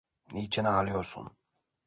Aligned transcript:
Niçin 0.33 0.65
ağlıyorsun? 0.65 1.37